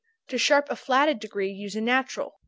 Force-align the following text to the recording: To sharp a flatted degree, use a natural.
To 0.29 0.39
sharp 0.39 0.65
a 0.71 0.75
flatted 0.75 1.19
degree, 1.19 1.51
use 1.51 1.75
a 1.75 1.79
natural. 1.81 2.33